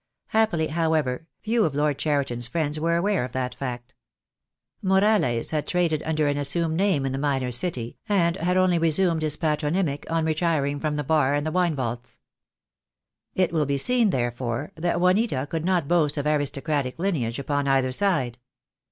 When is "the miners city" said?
7.11-7.99